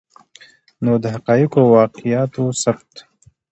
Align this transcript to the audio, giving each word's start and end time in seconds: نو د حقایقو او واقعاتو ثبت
نو 0.83 0.91
د 1.03 1.05
حقایقو 1.15 1.59
او 1.63 1.69
واقعاتو 1.75 2.43
ثبت 2.61 2.91